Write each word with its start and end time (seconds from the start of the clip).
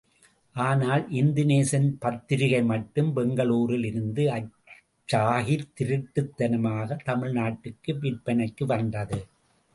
ஆனால் 0.55 1.03
இந்துநேசன் 1.11 1.89
பத்திரிகை 1.99 2.61
மட்டும் 2.63 3.13
பெங்களூரில் 3.13 3.85
இருந்து 3.85 4.25
அச்சாகித் 4.31 5.69
திருட்டுத்தனமாக 5.79 6.99
தமிழ்நாட்டுக்கு 7.05 7.93
விற்பனைக்கு 7.99 8.65
வந்தது. 8.65 9.19